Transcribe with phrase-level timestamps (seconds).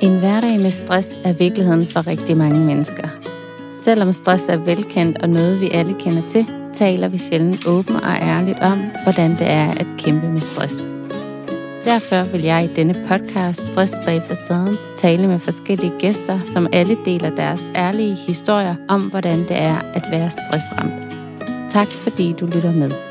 [0.00, 3.08] En hverdag med stress er virkeligheden for rigtig mange mennesker.
[3.84, 8.12] Selvom stress er velkendt og noget, vi alle kender til, taler vi sjældent åbent og
[8.22, 10.88] ærligt om, hvordan det er at kæmpe med stress.
[11.84, 16.96] Derfor vil jeg i denne podcast Stress bag facaden tale med forskellige gæster, som alle
[17.04, 20.92] deler deres ærlige historier om, hvordan det er at være stressramt.
[21.70, 23.07] Tak fordi du lytter med.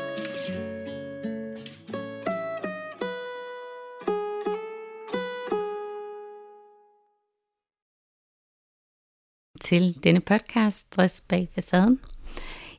[9.68, 12.00] Til denne podcast Stress bag facaden.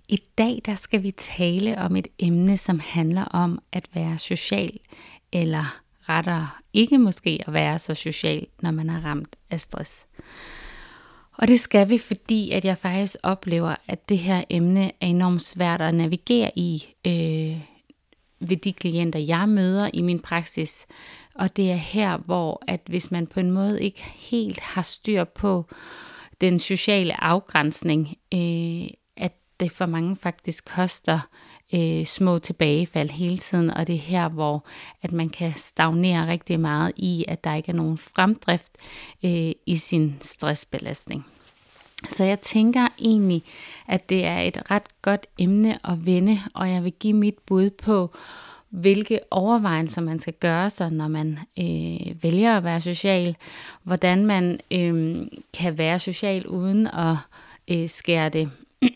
[0.07, 4.79] I dag der skal vi tale om et emne, som handler om at være social,
[5.31, 10.07] eller rettere ikke måske at være så social, når man er ramt af stress.
[11.37, 15.43] Og det skal vi, fordi at jeg faktisk oplever, at det her emne er enormt
[15.43, 17.61] svært at navigere i øh,
[18.49, 20.85] ved de klienter, jeg møder i min praksis.
[21.35, 25.23] Og det er her, hvor at hvis man på en måde ikke helt har styr
[25.23, 25.65] på,
[26.41, 28.87] den sociale afgrænsning, øh,
[29.17, 31.19] at det for mange faktisk koster
[31.73, 34.65] øh, små tilbagefald hele tiden, og det er her, hvor
[35.01, 38.71] at man kan stagnere rigtig meget i, at der ikke er nogen fremdrift
[39.23, 41.25] øh, i sin stressbelastning.
[42.09, 43.43] Så jeg tænker egentlig,
[43.87, 47.69] at det er et ret godt emne at vende, og jeg vil give mit bud
[47.69, 48.15] på,
[48.69, 53.35] hvilke overvejelser man skal gøre sig, når man øh, vælger at være social,
[53.83, 55.27] hvordan man øh,
[55.59, 57.15] kan være social uden at
[57.71, 58.51] øh, skære det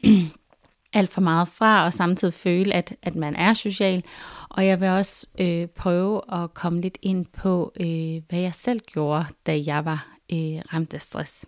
[0.94, 4.04] alt for meget fra, og samtidig føle, at, at man er social.
[4.50, 8.80] Og jeg vil også øh, prøve at komme lidt ind på, øh, hvad jeg selv
[8.80, 11.46] gjorde, da jeg var øh, ramt af stress.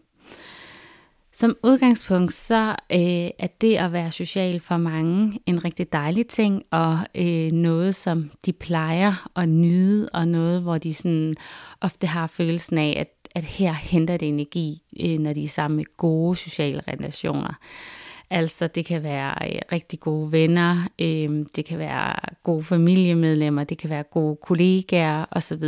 [1.36, 6.64] Som udgangspunkt så øh, er det at være social for mange en rigtig dejlig ting,
[6.72, 11.36] og øh, noget, som de plejer at nyde, og noget, hvor de sådan
[11.82, 15.78] ofte har følelsen af, at, at her henter det energi, øh, når de er sammen
[15.78, 17.54] med gode sociale relationer.
[18.30, 23.78] Altså det kan være øh, rigtig gode venner, øh, det kan være gode familiemedlemmer, det
[23.78, 25.64] kan være gode kollegaer osv.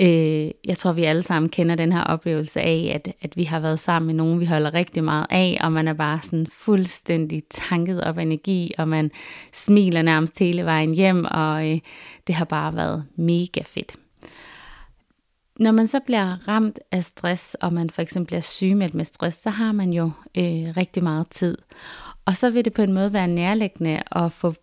[0.00, 3.60] Øh, jeg tror, vi alle sammen kender den her oplevelse af, at, at vi har
[3.60, 7.42] været sammen med nogen, vi holder rigtig meget af, og man er bare sådan fuldstændig
[7.50, 9.10] tanket op af energi, og man
[9.52, 11.78] smiler nærmest hele vejen hjem, og øh,
[12.26, 13.96] det har bare været mega fedt.
[15.58, 19.42] Når man så bliver ramt af stress, og man for eksempel bliver sygemeldt med stress,
[19.42, 20.04] så har man jo
[20.36, 21.58] øh, rigtig meget tid.
[22.24, 24.54] Og så vil det på en måde være nærliggende at få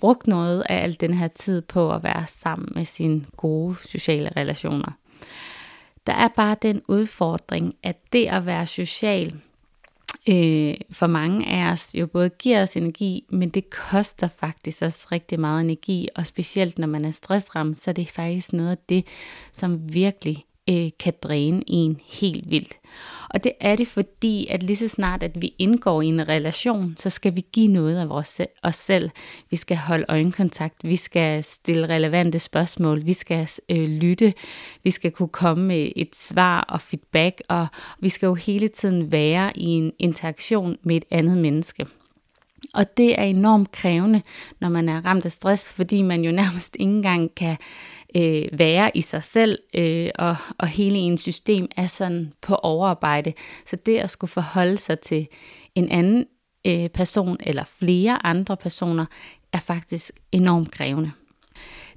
[0.00, 4.30] brugt noget af al den her tid på at være sammen med sine gode sociale
[4.36, 4.92] relationer.
[6.06, 9.40] Der er bare den udfordring, at det at være social
[10.28, 15.06] øh, for mange af os jo både giver os energi, men det koster faktisk også
[15.12, 18.78] rigtig meget energi, og specielt når man er stressramt, så er det faktisk noget af
[18.88, 19.06] det,
[19.52, 22.72] som virkelig øh, kan dræne en helt vildt.
[23.30, 26.94] Og det er det, fordi at lige så snart, at vi indgår i en relation,
[26.98, 29.10] så skal vi give noget af vores, os selv.
[29.50, 34.32] Vi skal holde øjenkontakt, vi skal stille relevante spørgsmål, vi skal øh, lytte,
[34.84, 37.66] vi skal kunne komme med et svar og feedback, og
[38.00, 41.86] vi skal jo hele tiden være i en interaktion med et andet menneske.
[42.74, 44.22] Og det er enormt krævende,
[44.60, 47.56] når man er ramt af stress, fordi man jo nærmest ikke engang kan
[48.16, 53.32] øh, være i sig selv, øh, og, og hele ens system er sådan på overarbejde.
[53.66, 55.26] Så det at skulle forholde sig til
[55.74, 56.26] en anden
[56.66, 59.06] øh, person eller flere andre personer,
[59.52, 61.12] er faktisk enormt krævende.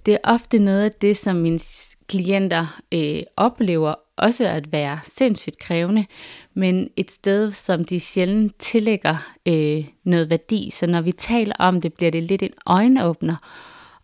[0.06, 1.60] Det er ofte noget af det, som mine
[2.08, 6.06] klienter øh, oplever også at være sindssygt krævende,
[6.54, 10.70] men et sted, som de sjældent tillægger øh, noget værdi.
[10.70, 13.36] Så når vi taler om det, bliver det lidt en øjenåbner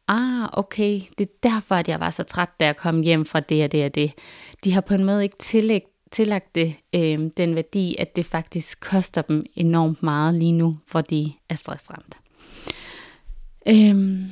[0.10, 3.40] ah, okay, det er derfor, at jeg var så træt, da jeg kom hjem fra
[3.40, 4.14] det og det og det.
[4.64, 5.82] De har på en måde ikke tillæg,
[6.12, 11.02] tillagt det øh, den værdi, at det faktisk koster dem enormt meget lige nu, hvor
[11.02, 12.18] de er stressramt.
[13.68, 14.26] Øhm,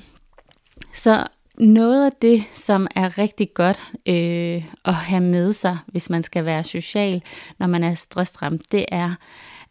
[0.94, 1.28] så
[1.60, 6.46] noget af det, som er rigtig godt øh, at have med sig, hvis man skal
[6.46, 7.22] være social,
[7.60, 9.16] når man er stressramt, det er,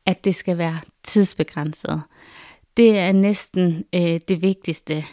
[0.07, 2.03] at det skal være tidsbegrænset.
[2.77, 5.05] Det er næsten øh, det vigtigste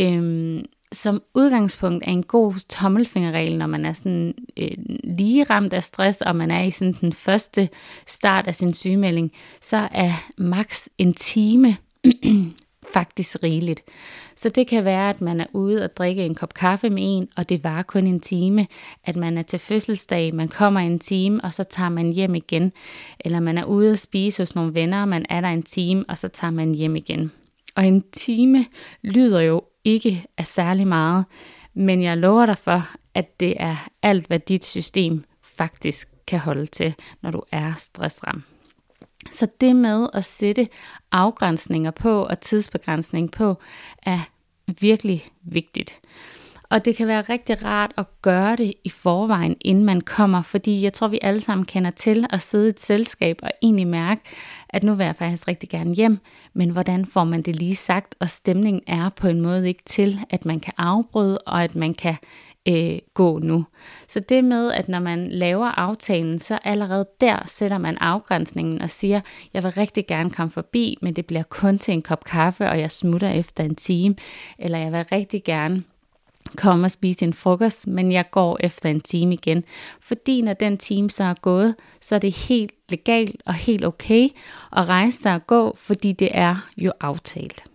[0.00, 4.70] øhm, som udgangspunkt er en god tommelfingerregel, når man er sådan øh,
[5.04, 7.68] lige ramt af stress, og man er i sådan den første
[8.06, 11.76] start af sin sygemelding, så er maks en time
[12.92, 13.82] faktisk rigeligt.
[14.36, 17.28] Så det kan være, at man er ude og drikke en kop kaffe med en,
[17.36, 18.66] og det var kun en time.
[19.04, 22.72] At man er til fødselsdag, man kommer en time, og så tager man hjem igen.
[23.20, 26.04] Eller man er ude og spise hos nogle venner, og man er der en time,
[26.08, 27.32] og så tager man hjem igen.
[27.74, 28.64] Og en time
[29.02, 31.24] lyder jo ikke af særlig meget,
[31.74, 36.66] men jeg lover dig for, at det er alt, hvad dit system faktisk kan holde
[36.66, 38.44] til, når du er stressramt.
[39.30, 40.68] Så det med at sætte
[41.12, 43.60] afgrænsninger på og tidsbegrænsning på
[44.02, 44.18] er
[44.80, 46.00] virkelig vigtigt.
[46.70, 50.82] Og det kan være rigtig rart at gøre det i forvejen, inden man kommer, fordi
[50.82, 54.20] jeg tror, vi alle sammen kender til at sidde i et selskab og egentlig mærke,
[54.68, 56.18] at nu vil jeg faktisk rigtig gerne hjem,
[56.54, 60.18] men hvordan får man det lige sagt, og stemningen er på en måde ikke til,
[60.30, 62.16] at man kan afbryde, og at man kan
[62.68, 63.64] øh, gå nu.
[64.08, 68.90] Så det med, at når man laver aftalen, så allerede der sætter man afgrænsningen og
[68.90, 69.20] siger,
[69.54, 72.80] jeg vil rigtig gerne komme forbi, men det bliver kun til en kop kaffe, og
[72.80, 74.16] jeg smutter efter en time,
[74.58, 75.82] eller jeg vil rigtig gerne
[76.56, 79.64] komme og spise en frokost, men jeg går efter en time igen.
[80.00, 84.28] Fordi når den time så er gået, så er det helt legalt og helt okay
[84.72, 87.67] at rejse sig og gå, fordi det er jo aftalt.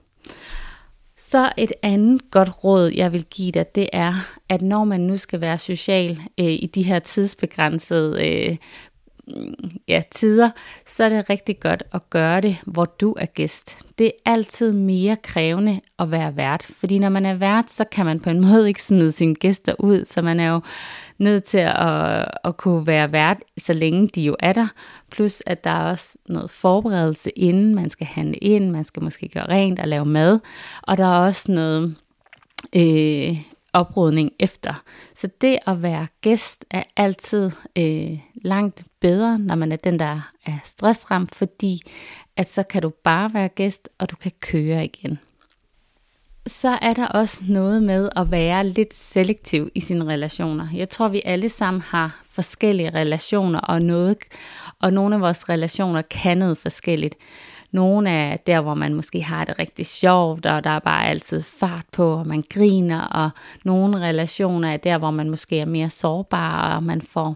[1.33, 4.13] Så et andet godt råd, jeg vil give dig, det er,
[4.49, 8.57] at når man nu skal være social øh, i de her tidsbegrænsede øh,
[9.27, 9.53] Mm,
[9.87, 10.49] ja, tider,
[10.85, 13.77] så er det rigtig godt at gøre det, hvor du er gæst.
[13.97, 18.05] Det er altid mere krævende at være vært, fordi når man er vært, så kan
[18.05, 20.61] man på en måde ikke smide sine gæster ud, så man er jo
[21.17, 24.67] nødt til at, at kunne være vært, så længe de jo er der.
[25.11, 29.27] Plus at der er også noget forberedelse inden, man skal handle ind, man skal måske
[29.27, 30.39] gøre rent og lave mad,
[30.81, 31.95] og der er også noget
[32.75, 33.37] øh,
[33.73, 34.83] oprydning efter.
[35.15, 40.31] Så det at være gæst er altid øh, langt bedre, når man er den, der
[40.45, 41.81] er stressramt, fordi
[42.37, 45.19] at så kan du bare være gæst, og du kan køre igen.
[46.45, 50.67] Så er der også noget med at være lidt selektiv i sine relationer.
[50.73, 54.17] Jeg tror, vi alle sammen har forskellige relationer, og, noget,
[54.79, 57.15] og nogle af vores relationer kan noget forskelligt.
[57.73, 61.43] Nogle er der, hvor man måske har det rigtig sjovt, og der er bare altid
[61.43, 63.29] fart på, og man griner, og
[63.65, 67.35] nogle relationer er der, hvor man måske er mere sårbar, og man får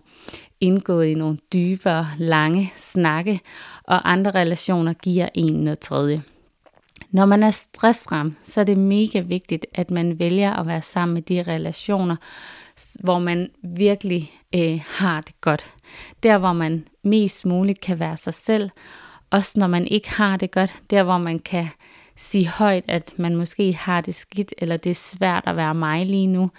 [0.59, 3.39] indgået i nogle dybere, lange snakke,
[3.83, 6.23] og andre relationer giver en noget tredje.
[7.11, 11.13] Når man er stressramt, så er det mega vigtigt, at man vælger at være sammen
[11.13, 12.15] med de relationer,
[12.99, 15.73] hvor man virkelig øh, har det godt.
[16.23, 18.69] Der, hvor man mest muligt kan være sig selv,
[19.29, 21.67] også når man ikke har det godt, der hvor man kan
[22.15, 26.05] sige højt, at man måske har det skidt, eller det er svært at være mig
[26.05, 26.51] lige nu,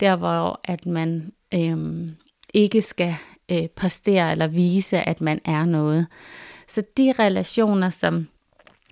[0.00, 2.16] der hvor at man øhm,
[2.54, 3.14] ikke skal
[3.52, 6.06] øh, præstere eller vise, at man er noget.
[6.68, 8.28] Så de relationer, som,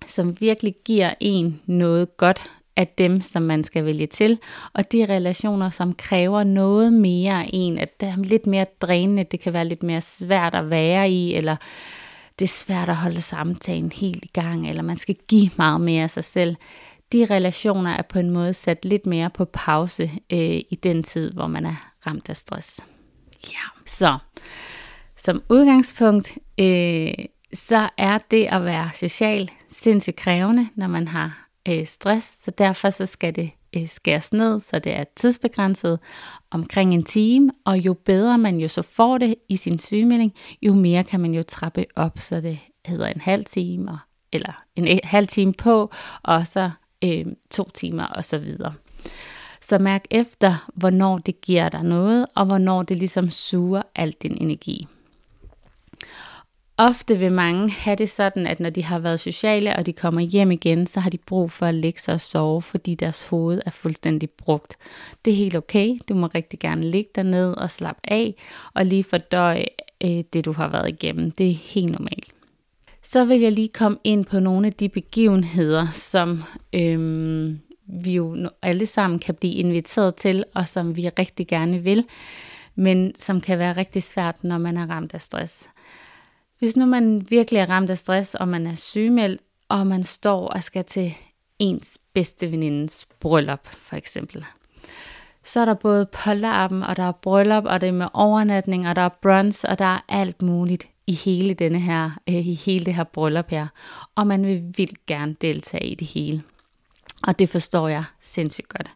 [0.06, 4.38] som virkelig giver en noget godt, af dem, som man skal vælge til,
[4.72, 9.24] og de relationer, som kræver noget mere af en, at det er lidt mere drænende,
[9.24, 11.56] det kan være lidt mere svært at være i, eller
[12.40, 16.02] det er svært at holde samtalen helt i gang, eller man skal give meget mere
[16.02, 16.56] af sig selv.
[17.12, 21.32] De relationer er på en måde sat lidt mere på pause øh, i den tid,
[21.32, 22.80] hvor man er ramt af stress.
[23.52, 24.18] Ja, så
[25.16, 27.12] som udgangspunkt, øh,
[27.54, 32.90] så er det at være social sindssygt krævende, når man har øh, stress, så derfor
[32.90, 35.98] så skal det Øh, skæres ned, så det er tidsbegrænset
[36.50, 40.74] omkring en time, og jo bedre man jo så får det i sin sygemelding, jo
[40.74, 43.98] mere kan man jo trappe op, så det hedder en halv time,
[44.32, 45.90] eller en halv time på,
[46.22, 46.70] og så
[47.04, 48.74] øh, to timer og så videre.
[49.60, 54.36] Så mærk efter, hvornår det giver dig noget, og hvornår det ligesom suger al din
[54.40, 54.86] energi.
[56.82, 60.20] Ofte vil mange have det sådan, at når de har været sociale, og de kommer
[60.20, 63.62] hjem igen, så har de brug for at lægge sig og sove, fordi deres hoved
[63.66, 64.76] er fuldstændig brugt.
[65.24, 65.98] Det er helt okay.
[66.08, 68.34] Du må rigtig gerne ligge derned og slappe af,
[68.74, 69.64] og lige fordøje
[70.04, 71.30] øh, det, du har været igennem.
[71.30, 72.32] Det er helt normalt.
[73.02, 77.50] Så vil jeg lige komme ind på nogle af de begivenheder, som øh,
[77.86, 82.04] vi jo alle sammen kan blive inviteret til, og som vi rigtig gerne vil,
[82.74, 85.68] men som kan være rigtig svært, når man er ramt af stress.
[86.60, 90.48] Hvis nu man virkelig er ramt af stress, og man er sygemeldt, og man står
[90.48, 91.12] og skal til
[91.58, 94.44] ens bedste venindes bryllup, for eksempel.
[95.42, 98.96] Så er der både polterappen, og der er bryllup, og det er med overnatning, og
[98.96, 102.84] der er brunch, og der er alt muligt i hele, denne her, øh, i hele
[102.84, 103.66] det her bryllup her.
[104.14, 106.42] Og man vil vildt gerne deltage i det hele.
[107.22, 108.90] Og det forstår jeg sindssygt godt.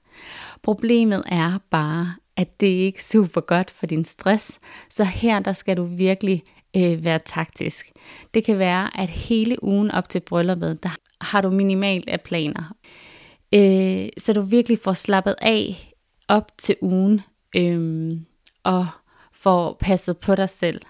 [0.63, 4.61] Problemet er bare, at det ikke er super godt for din stress.
[4.91, 6.43] Så her der skal du virkelig
[6.77, 7.91] øh, være taktisk.
[8.35, 12.75] Det kan være, at hele ugen op til brylluppet, der har du minimalt af planer.
[13.55, 15.93] Øh, så du virkelig får slappet af
[16.29, 17.21] op til ugen,
[17.57, 18.13] øh,
[18.65, 18.87] og
[19.33, 20.81] får passet på dig selv.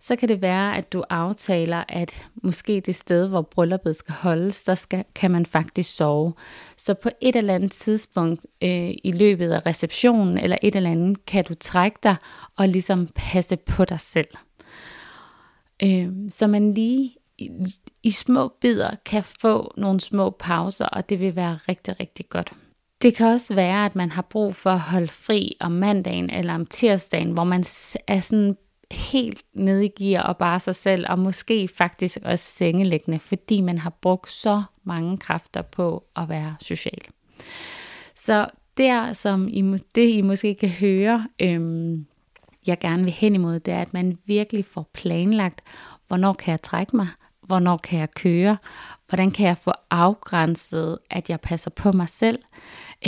[0.00, 4.64] så kan det være, at du aftaler, at måske det sted, hvor brylluppet skal holdes,
[4.64, 6.32] der skal, kan man faktisk sove.
[6.76, 11.26] Så på et eller andet tidspunkt øh, i løbet af receptionen eller et eller andet,
[11.26, 12.16] kan du trække dig
[12.56, 14.28] og ligesom passe på dig selv.
[15.82, 17.50] Øh, så man lige i,
[18.02, 22.52] i små bidder kan få nogle små pauser, og det vil være rigtig, rigtig godt.
[23.02, 26.54] Det kan også være, at man har brug for at holde fri om mandagen eller
[26.54, 27.64] om tirsdagen, hvor man
[28.06, 28.56] er sådan
[28.90, 33.78] helt nede i gear og bare sig selv, og måske faktisk også sengelæggende, fordi man
[33.78, 37.02] har brugt så mange kræfter på at være social.
[38.14, 39.62] Så der, som I,
[39.94, 42.06] det I måske kan høre, øhm,
[42.66, 45.62] jeg gerne vil hen imod, det er, at man virkelig får planlagt,
[46.06, 47.08] hvornår kan jeg trække mig,
[47.42, 48.56] hvornår kan jeg køre,
[49.08, 52.38] hvordan kan jeg få afgrænset, at jeg passer på mig selv,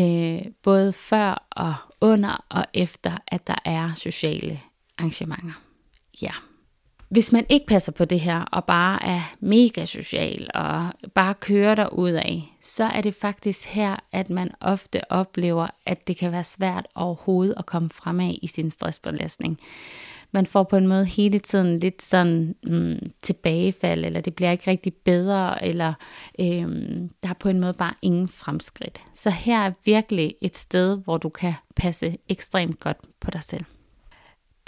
[0.00, 4.60] øh, både før og under og efter, at der er sociale
[4.98, 5.62] arrangementer.
[6.22, 6.32] Ja.
[7.08, 11.74] Hvis man ikke passer på det her, og bare er mega social, og bare kører
[11.74, 16.32] der ud af, så er det faktisk her, at man ofte oplever, at det kan
[16.32, 19.58] være svært overhovedet at komme fremad i sin stressbelastning
[20.32, 24.70] man får på en måde hele tiden lidt sådan mm, tilbagefald, eller det bliver ikke
[24.70, 25.94] rigtig bedre, eller
[26.40, 29.02] øhm, der er på en måde bare ingen fremskridt.
[29.14, 33.64] Så her er virkelig et sted, hvor du kan passe ekstremt godt på dig selv.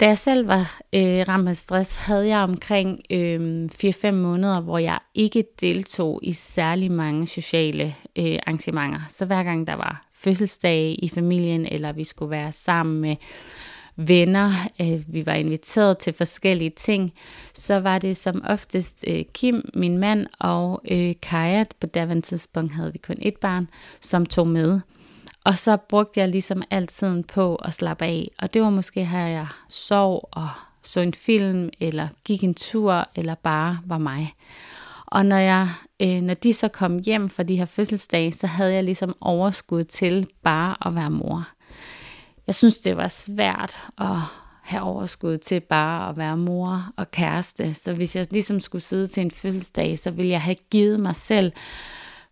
[0.01, 4.77] Da jeg selv var øh, ramt af stress, havde jeg omkring øh, 4-5 måneder, hvor
[4.77, 8.99] jeg ikke deltog i særlig mange sociale øh, arrangementer.
[9.09, 13.15] Så hver gang der var fødselsdag i familien, eller vi skulle være sammen med
[13.95, 17.13] venner, øh, vi var inviteret til forskellige ting,
[17.53, 22.73] så var det som oftest øh, Kim, min mand, og øh, Kaja, på daværende tidspunkt
[22.73, 23.67] havde vi kun et barn,
[23.99, 24.79] som tog med.
[25.45, 29.27] Og så brugte jeg ligesom altid på at slappe af, og det var måske her,
[29.27, 30.49] jeg sov og
[30.83, 34.33] så en film, eller gik en tur, eller bare var mig.
[35.05, 35.67] Og når, jeg,
[35.99, 39.83] øh, når de så kom hjem fra de her fødselsdage, så havde jeg ligesom overskud
[39.83, 41.47] til bare at være mor
[42.47, 44.17] jeg synes, det var svært at
[44.61, 47.73] have overskud til bare at være mor og kæreste.
[47.73, 51.15] Så hvis jeg ligesom skulle sidde til en fødselsdag, så ville jeg have givet mig
[51.15, 51.51] selv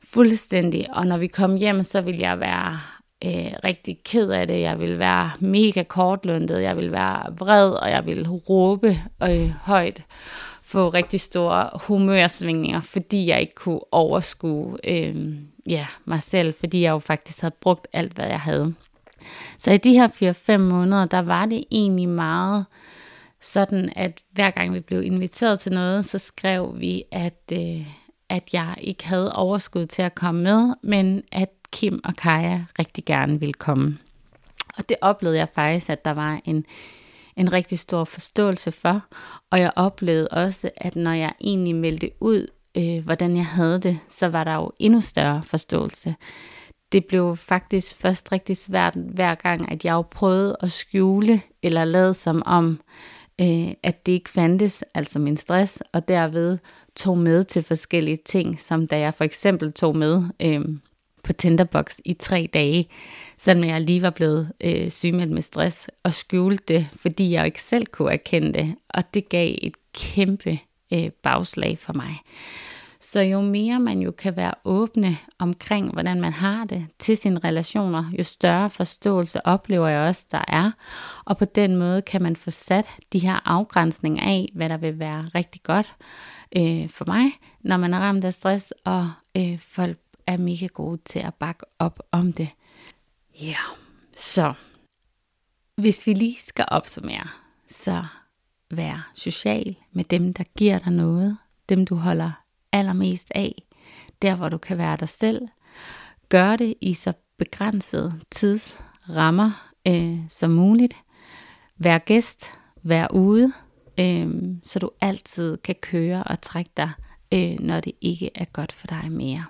[0.03, 0.87] fuldstændig.
[0.93, 2.79] Og når vi kom hjem, så ville jeg være
[3.25, 4.61] øh, rigtig ked af det.
[4.61, 6.61] Jeg ville være mega kortlundet.
[6.61, 10.03] Jeg ville være vred, og jeg ville råbe øh, højt.
[10.63, 15.33] Få rigtig store humørsvingninger, fordi jeg ikke kunne overskue øh,
[15.69, 16.53] ja, mig selv.
[16.53, 18.73] Fordi jeg jo faktisk havde brugt alt, hvad jeg havde.
[19.57, 20.07] Så i de her
[20.55, 22.65] 4-5 måneder, der var det egentlig meget
[23.41, 27.87] sådan, at hver gang vi blev inviteret til noget, så skrev vi, at, øh,
[28.29, 33.05] at jeg ikke havde overskud til at komme med, men at Kim og Kaja rigtig
[33.05, 33.97] gerne ville komme.
[34.77, 36.65] Og det oplevede jeg faktisk, at der var en,
[37.35, 39.05] en rigtig stor forståelse for.
[39.51, 42.47] Og jeg oplevede også, at når jeg egentlig meldte ud,
[42.77, 46.15] øh, hvordan jeg havde det, så var der jo endnu større forståelse
[46.91, 51.85] det blev faktisk først rigtig svært hver gang, at jeg jo prøvede at skjule eller
[51.85, 52.79] lade som om,
[53.41, 56.57] øh, at det ikke fandtes, altså min stress, og derved
[56.95, 60.61] tog med til forskellige ting, som da jeg for eksempel tog med øh,
[61.23, 62.89] på Tinderbox i tre dage,
[63.37, 67.61] selvom jeg lige var blevet øh, sygemeldt med stress, og skjulte det, fordi jeg ikke
[67.61, 70.59] selv kunne erkende det, og det gav et kæmpe
[70.93, 72.15] øh, bagslag for mig.
[73.01, 77.39] Så jo mere man jo kan være åbne omkring, hvordan man har det til sine
[77.39, 80.71] relationer, jo større forståelse oplever jeg også, der er.
[81.25, 84.99] Og på den måde kan man få sat de her afgrænsninger af, hvad der vil
[84.99, 85.93] være rigtig godt
[86.57, 87.25] øh, for mig,
[87.61, 89.97] når man er ramt af stress, og øh, folk
[90.29, 92.49] er mega gode til at bakke op om det.
[93.41, 93.77] Ja, yeah.
[94.17, 94.53] så
[95.75, 97.27] hvis vi lige skal opsummere,
[97.67, 98.05] så
[98.71, 101.37] vær social med dem, der giver dig noget,
[101.69, 102.31] dem du holder
[102.71, 103.63] allermest af,
[104.21, 105.47] der hvor du kan være dig selv.
[106.29, 110.97] Gør det i så begrænset tidsrammer øh, som muligt.
[111.77, 112.45] Vær gæst,
[112.83, 113.53] vær ude,
[113.99, 114.27] øh,
[114.63, 116.91] så du altid kan køre og trække dig,
[117.33, 119.45] øh, når det ikke er godt for dig mere.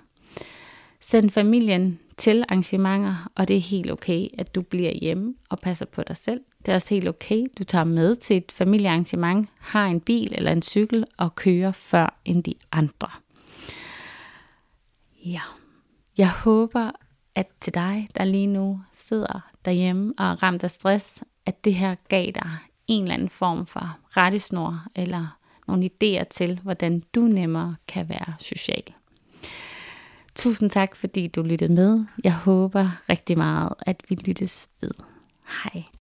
[1.00, 5.86] Send familien til arrangementer, og det er helt okay, at du bliver hjemme og passer
[5.86, 6.40] på dig selv.
[6.58, 10.52] Det er også helt okay, du tager med til et familiearrangement, har en bil eller
[10.52, 13.08] en cykel og kører før end de andre.
[15.24, 15.40] Ja,
[16.18, 16.90] jeg håber,
[17.34, 21.74] at til dig, der lige nu sidder derhjemme og er ramt af stress, at det
[21.74, 22.50] her gav dig
[22.86, 25.38] en eller anden form for rettesnor eller
[25.68, 28.84] nogle idéer til, hvordan du nemmere kan være social.
[30.40, 32.04] Tusind tak, fordi du lyttede med.
[32.24, 34.90] Jeg håber rigtig meget, at vi lyttes ved.
[35.64, 35.84] Hej.